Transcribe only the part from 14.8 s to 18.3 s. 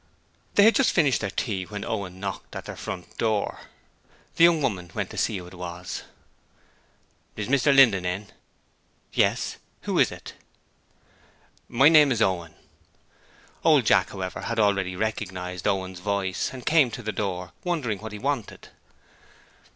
recognized Owen's voice, and came to the door, wondering what he